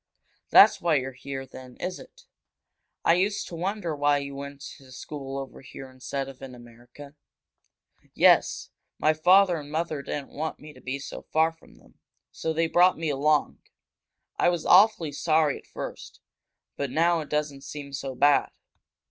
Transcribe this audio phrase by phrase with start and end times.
[0.49, 2.23] "That's why you're here, then, is it?
[3.05, 7.13] I used to wonder why you went to school over here instead of in America."
[8.15, 8.71] "Yes.
[8.97, 11.99] My father and mother didn't want me to be so far from them.
[12.31, 13.59] So they brought me along.
[14.37, 16.19] I was awfully sorry at first,
[16.75, 18.49] but now it doesn't seem so bad."